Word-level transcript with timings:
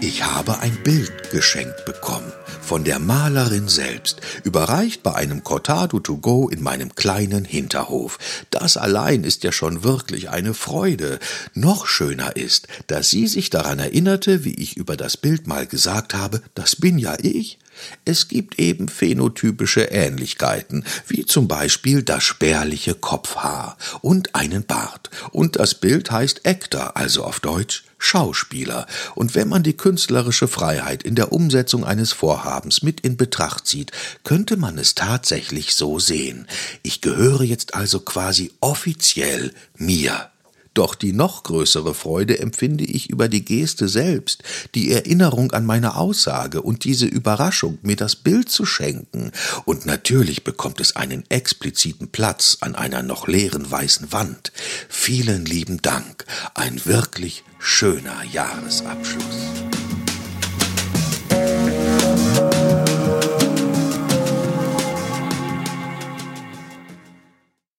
Ich 0.00 0.22
habe 0.22 0.60
ein 0.60 0.76
Bild 0.84 1.30
geschenkt 1.32 1.84
bekommen 1.84 2.32
von 2.62 2.84
der 2.84 3.00
Malerin 3.00 3.66
selbst, 3.66 4.20
überreicht 4.44 5.02
bei 5.02 5.14
einem 5.14 5.42
Cortado 5.42 5.98
to 5.98 6.18
go 6.18 6.48
in 6.48 6.62
meinem 6.62 6.94
kleinen 6.94 7.44
Hinterhof. 7.44 8.18
Das 8.50 8.76
allein 8.76 9.24
ist 9.24 9.42
ja 9.42 9.50
schon 9.50 9.82
wirklich 9.82 10.28
eine 10.28 10.54
Freude. 10.54 11.18
Noch 11.54 11.86
schöner 11.86 12.36
ist, 12.36 12.68
dass 12.86 13.10
sie 13.10 13.26
sich 13.26 13.50
daran 13.50 13.80
erinnerte, 13.80 14.44
wie 14.44 14.54
ich 14.54 14.76
über 14.76 14.96
das 14.96 15.16
Bild 15.16 15.48
mal 15.48 15.66
gesagt 15.66 16.14
habe, 16.14 16.42
das 16.54 16.76
bin 16.76 16.98
ja 16.98 17.16
ich. 17.20 17.58
Es 18.04 18.28
gibt 18.28 18.60
eben 18.60 18.88
phänotypische 18.88 19.84
Ähnlichkeiten, 19.84 20.84
wie 21.08 21.26
zum 21.26 21.48
Beispiel 21.48 22.02
das 22.02 22.22
spärliche 22.22 22.94
Kopfhaar 22.94 23.76
und 24.00 24.34
einen 24.34 24.64
Bart. 24.64 25.10
Und 25.32 25.56
das 25.56 25.74
Bild 25.74 26.10
heißt 26.10 26.46
Actor, 26.46 26.96
also 26.96 27.24
auf 27.24 27.40
Deutsch 27.40 27.87
Schauspieler. 27.98 28.86
Und 29.14 29.34
wenn 29.34 29.48
man 29.48 29.62
die 29.62 29.76
künstlerische 29.76 30.48
Freiheit 30.48 31.02
in 31.02 31.14
der 31.14 31.32
Umsetzung 31.32 31.84
eines 31.84 32.12
Vorhabens 32.12 32.82
mit 32.82 33.00
in 33.00 33.16
Betracht 33.16 33.66
zieht, 33.66 33.92
könnte 34.24 34.56
man 34.56 34.78
es 34.78 34.94
tatsächlich 34.94 35.74
so 35.74 35.98
sehen. 35.98 36.46
Ich 36.82 37.00
gehöre 37.00 37.42
jetzt 37.42 37.74
also 37.74 38.00
quasi 38.00 38.52
offiziell 38.60 39.52
mir. 39.76 40.30
Doch 40.74 40.94
die 40.94 41.12
noch 41.12 41.42
größere 41.42 41.94
Freude 41.94 42.38
empfinde 42.38 42.84
ich 42.84 43.10
über 43.10 43.28
die 43.28 43.44
Geste 43.44 43.88
selbst, 43.88 44.42
die 44.74 44.92
Erinnerung 44.92 45.52
an 45.52 45.66
meine 45.66 45.96
Aussage 45.96 46.62
und 46.62 46.84
diese 46.84 47.06
Überraschung, 47.06 47.78
mir 47.82 47.96
das 47.96 48.16
Bild 48.16 48.48
zu 48.48 48.64
schenken. 48.64 49.32
Und 49.64 49.86
natürlich 49.86 50.44
bekommt 50.44 50.80
es 50.80 50.96
einen 50.96 51.24
expliziten 51.30 52.08
Platz 52.08 52.58
an 52.60 52.74
einer 52.74 53.02
noch 53.02 53.28
leeren 53.28 53.70
weißen 53.70 54.12
Wand. 54.12 54.52
Vielen 54.88 55.44
lieben 55.44 55.82
Dank. 55.82 56.24
Ein 56.54 56.84
wirklich 56.84 57.44
schöner 57.58 58.22
Jahresabschluss. 58.32 59.77